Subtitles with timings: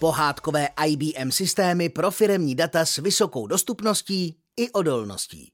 [0.00, 5.52] Pohádkové IBM systémy pro firemní data s vysokou dostupností i odolností.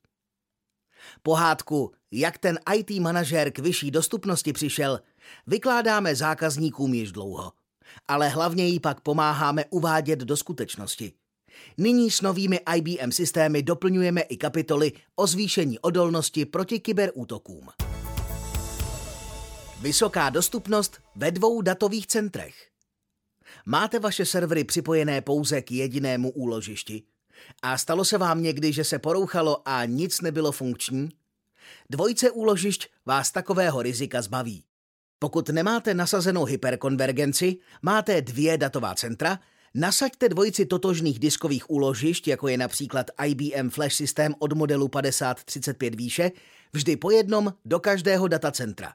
[1.22, 5.00] Pohádku Jak ten IT manažer k vyšší dostupnosti přišel,
[5.46, 7.52] vykládáme zákazníkům již dlouho.
[8.08, 11.12] Ale hlavně jí pak pomáháme uvádět do skutečnosti.
[11.78, 17.68] Nyní s novými IBM systémy doplňujeme i kapitoly o zvýšení odolnosti proti kyberútokům.
[19.80, 22.75] Vysoká dostupnost ve dvou datových centrech.
[23.66, 27.02] Máte vaše servery připojené pouze k jedinému úložišti?
[27.62, 31.08] A stalo se vám někdy, že se porouchalo a nic nebylo funkční?
[31.90, 34.64] Dvojce úložišť vás takového rizika zbaví.
[35.18, 39.38] Pokud nemáte nasazenou hyperkonvergenci, máte dvě datová centra,
[39.74, 46.30] nasaďte dvojici totožných diskových úložišť, jako je například IBM Flash systém od modelu 5035 výše,
[46.72, 48.92] vždy po jednom do každého datacentra.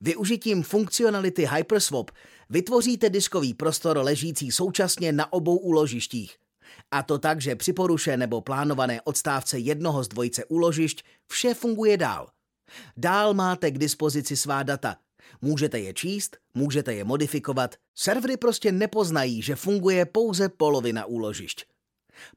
[0.00, 2.10] Využitím funkcionality Hyperswap
[2.50, 6.36] vytvoříte diskový prostor ležící současně na obou úložištích.
[6.90, 11.96] A to tak, že při poruše nebo plánované odstávce jednoho z dvojice úložišť vše funguje
[11.96, 12.28] dál.
[12.96, 14.96] Dál máte k dispozici svá data.
[15.40, 17.74] Můžete je číst, můžete je modifikovat.
[17.94, 21.71] Servery prostě nepoznají, že funguje pouze polovina úložišť.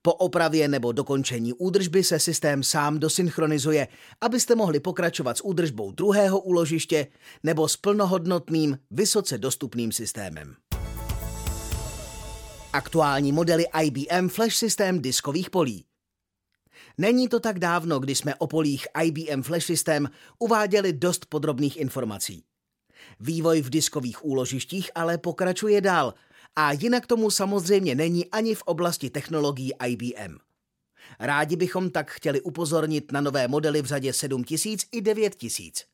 [0.01, 3.87] Po opravě nebo dokončení údržby se systém sám dosynchronizuje,
[4.21, 7.07] abyste mohli pokračovat s údržbou druhého úložiště
[7.43, 10.55] nebo s plnohodnotným, vysoce dostupným systémem.
[12.73, 15.85] Aktuální modely IBM Flash systém diskových polí.
[16.97, 22.43] Není to tak dávno, kdy jsme o polích IBM Flash System uváděli dost podrobných informací.
[23.19, 26.13] Vývoj v diskových úložištích ale pokračuje dál
[26.55, 30.37] a jinak tomu samozřejmě není ani v oblasti technologií IBM.
[31.19, 35.85] Rádi bychom tak chtěli upozornit na nové modely v řadě 7000 i 9000.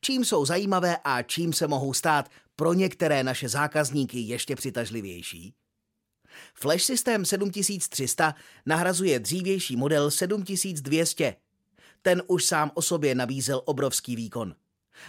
[0.00, 5.54] Čím jsou zajímavé a čím se mohou stát pro některé naše zákazníky ještě přitažlivější?
[6.54, 8.34] Flash systém 7300
[8.66, 11.36] nahrazuje dřívější model 7200.
[12.02, 14.54] Ten už sám o sobě nabízel obrovský výkon.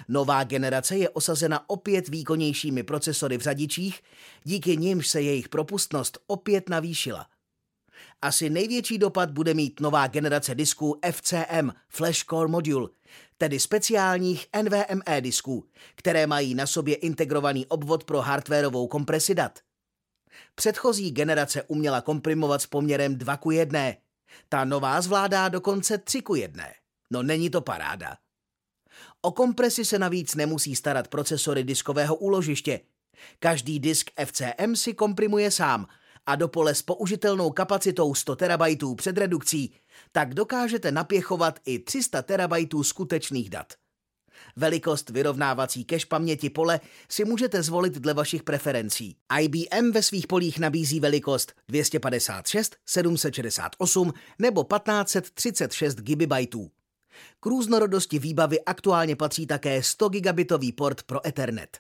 [0.07, 4.01] Nová generace je osazena opět výkonnějšími procesory v řadičích,
[4.43, 7.27] díky nimž se jejich propustnost opět navýšila.
[8.21, 12.89] Asi největší dopad bude mít nová generace disků FCM Flash Core Module,
[13.37, 15.65] tedy speciálních NVMe disků,
[15.95, 19.59] které mají na sobě integrovaný obvod pro hardwareovou kompresi dat.
[20.55, 23.79] Předchozí generace uměla komprimovat s poměrem 2 ku 1.
[24.49, 26.63] Ta nová zvládá dokonce 3 ku 1.
[27.11, 28.17] No není to paráda.
[29.21, 32.79] O kompresi se navíc nemusí starat procesory diskového úložiště.
[33.39, 35.87] Každý disk FCM si komprimuje sám
[36.25, 39.73] a do pole s použitelnou kapacitou 100 TB před redukcí,
[40.11, 43.73] tak dokážete napěchovat i 300 TB skutečných dat.
[44.55, 46.79] Velikost vyrovnávací cache paměti pole
[47.09, 49.15] si můžete zvolit dle vašich preferencí.
[49.41, 56.33] IBM ve svých polích nabízí velikost 256, 768 nebo 1536 GB.
[57.39, 61.77] K různorodosti výbavy aktuálně patří také 100 gigabitový port pro Ethernet.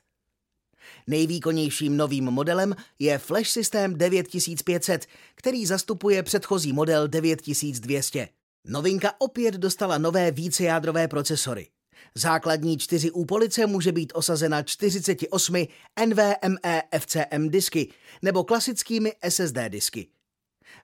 [1.07, 5.05] Nejvýkonnějším novým modelem je Flash systém 9500,
[5.35, 8.29] který zastupuje předchozí model 9200.
[8.67, 11.67] Novinka opět dostala nové vícejádrové procesory.
[12.15, 15.55] Základní 4 U police může být osazena 48
[16.05, 20.07] NVMe FCM disky nebo klasickými SSD disky.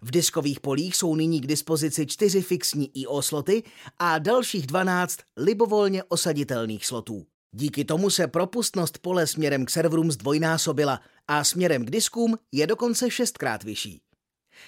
[0.02, 3.64] V diskových polích jsou nyní k dispozici čtyři fixní IO sloty
[4.00, 7.26] a dalších 12 libovolně osaditelných slotů.
[7.52, 13.12] Díky tomu se propustnost pole směrem k serverům zdvojnásobila a směrem k diskům je dokonce
[13.12, 14.02] šestkrát vyšší.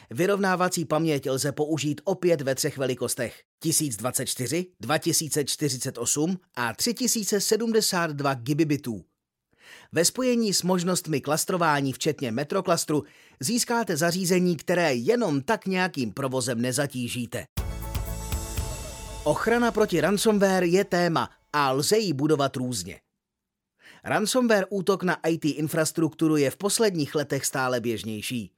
[0.09, 9.06] Vyrovnávací paměť lze použít opět ve třech velikostech 1024, 2048 a 3072 gigabitů.
[9.91, 13.03] Ve spojení s možnostmi klastrování včetně metroklastru
[13.40, 17.46] získáte zařízení, které jenom tak nějakým provozem nezatížíte.
[19.24, 22.99] Ochrana proti ransomware je téma a lze ji budovat různě.
[24.03, 28.52] Ransomware útok na IT infrastrukturu je v posledních letech stále běžnější.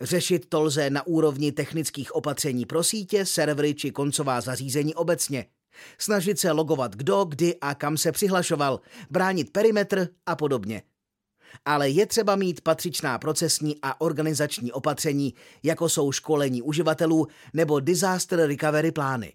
[0.00, 5.46] Řešit to lze na úrovni technických opatření pro sítě, servery či koncová zařízení obecně–
[5.98, 8.80] Snažit se logovat kdo, kdy a kam se přihlašoval,
[9.10, 10.82] bránit perimetr a podobně.
[11.64, 18.38] Ale je třeba mít patřičná procesní a organizační opatření, jako jsou školení uživatelů nebo disaster
[18.38, 19.32] recovery plány.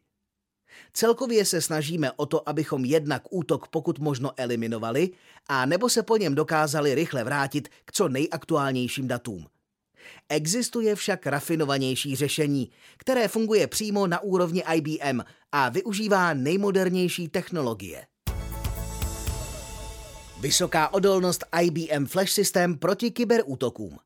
[0.94, 5.10] Celkově se snažíme o to, abychom jednak útok pokud možno eliminovali
[5.48, 9.48] a nebo se po něm dokázali rychle vrátit k co nejaktuálnějším datům.
[10.30, 15.22] Existuje však rafinovanější řešení, které funguje přímo na úrovni IBM
[15.52, 18.06] a využívá nejmodernější technologie.
[20.42, 23.98] Vysoká odolnost IBM Flash System proti kyberútokům.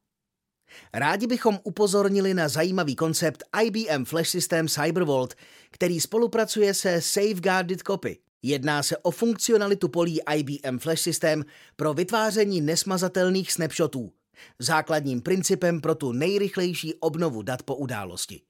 [0.94, 5.36] Rádi bychom upozornili na zajímavý koncept IBM Flash System CyberVault,
[5.72, 8.20] který spolupracuje se Safeguarded Copy.
[8.42, 11.46] Jedná se o funkcionalitu polí IBM Flash System
[11.76, 14.12] pro vytváření nesmazatelných snapshotů,
[14.60, 18.42] základním principem pro tu nejrychlejší obnovu dat po události.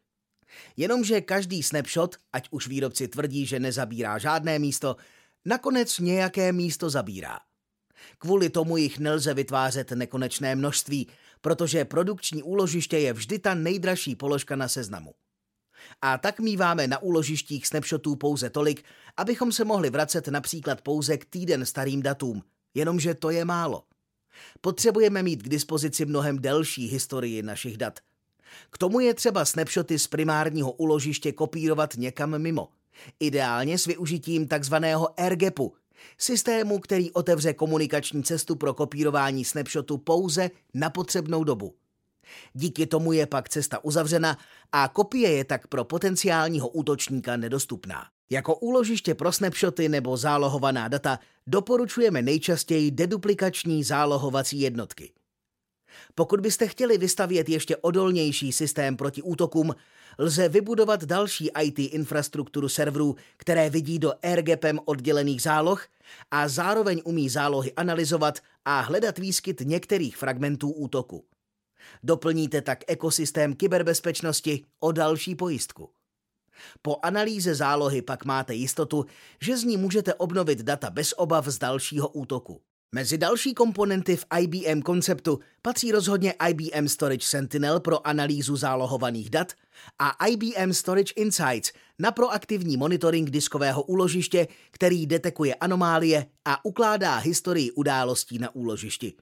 [0.77, 4.95] Jenomže každý snapshot, ať už výrobci tvrdí, že nezabírá žádné místo,
[5.45, 7.39] nakonec nějaké místo zabírá.
[8.17, 11.07] Kvůli tomu jich nelze vytvářet nekonečné množství,
[11.41, 15.13] protože produkční úložiště je vždy ta nejdražší položka na seznamu.
[16.01, 18.83] A tak míváme na úložištích snapshotů pouze tolik,
[19.17, 22.43] abychom se mohli vracet například pouze k týden starým datům,
[22.73, 23.83] jenomže to je málo.
[24.61, 27.99] Potřebujeme mít k dispozici mnohem delší historii našich dat.
[28.71, 32.69] K tomu je třeba snapshoty z primárního úložiště kopírovat někam mimo.
[33.19, 35.73] Ideálně s využitím takzvaného AirGapu,
[36.17, 41.75] systému, který otevře komunikační cestu pro kopírování snapshotu pouze na potřebnou dobu.
[42.53, 44.37] Díky tomu je pak cesta uzavřena
[44.71, 48.05] a kopie je tak pro potenciálního útočníka nedostupná.
[48.29, 55.11] Jako úložiště pro snapshoty nebo zálohovaná data doporučujeme nejčastěji deduplikační zálohovací jednotky.
[56.15, 59.75] Pokud byste chtěli vystavět ještě odolnější systém proti útokům,
[60.17, 65.87] lze vybudovat další IT infrastrukturu serverů, které vidí do airgapem oddělených záloh
[66.31, 71.25] a zároveň umí zálohy analyzovat a hledat výskyt některých fragmentů útoku.
[72.03, 75.89] Doplníte tak ekosystém kyberbezpečnosti o další pojistku.
[76.81, 79.05] Po analýze zálohy pak máte jistotu,
[79.41, 82.61] že z ní můžete obnovit data bez obav z dalšího útoku.
[82.95, 89.53] Mezi další komponenty v IBM konceptu patří rozhodně IBM Storage Sentinel pro analýzu zálohovaných dat
[89.99, 97.71] a IBM Storage Insights na proaktivní monitoring diskového úložiště, který detekuje anomálie a ukládá historii
[97.71, 99.13] událostí na úložišti.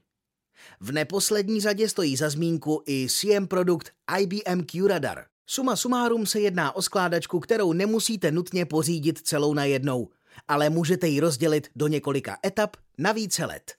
[0.80, 5.24] V neposlední řadě stojí za zmínku i CM produkt IBM QRadar.
[5.46, 10.08] Suma sumárum se jedná o skládačku, kterou nemusíte nutně pořídit celou na jednou,
[10.48, 13.74] ale můžete ji rozdělit do několika etap na více let.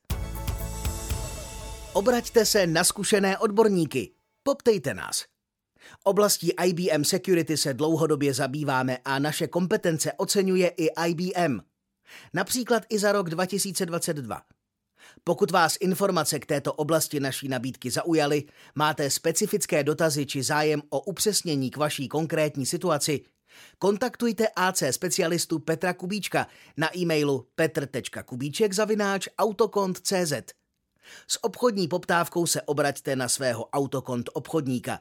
[1.93, 4.11] Obraťte se na zkušené odborníky.
[4.43, 5.25] Poptejte nás.
[6.03, 11.59] Oblastí IBM Security se dlouhodobě zabýváme a naše kompetence oceňuje i IBM.
[12.33, 14.41] Například i za rok 2022.
[15.23, 18.43] Pokud vás informace k této oblasti naší nabídky zaujaly,
[18.75, 23.21] máte specifické dotazy či zájem o upřesnění k vaší konkrétní situaci,
[23.77, 26.47] kontaktujte AC specialistu Petra Kubíčka
[26.77, 30.33] na e-mailu petr.kubíček zavináč autokont.cz.
[31.27, 34.99] S obchodní poptávkou se obraťte na svého autokont obchodníka.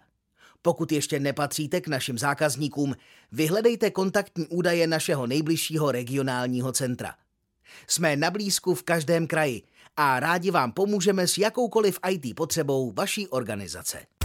[0.62, 2.96] Pokud ještě nepatříte k našim zákazníkům,
[3.32, 7.14] vyhledejte kontaktní údaje našeho nejbližšího regionálního centra.
[7.86, 9.62] Jsme na blízku v každém kraji
[10.00, 14.17] a rádi vám pomůžeme s jakoukoliv IT potřebou vaší organizace.